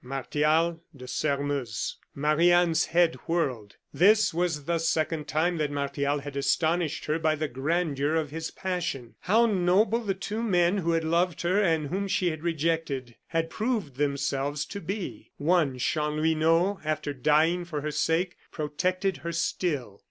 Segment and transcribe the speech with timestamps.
[0.03, 3.75] "Martial de Sairmeuse." Marie Anne's head whirled.
[3.93, 8.49] This was the second time that Martial had astonished her by the grandeur of his
[8.49, 9.13] passion.
[9.19, 13.51] How noble the two men who had loved her and whom she had rejected, had
[13.51, 15.29] proved themselves to be.
[15.37, 19.99] One, Chanlouineau, after dying for her sake, protected her still.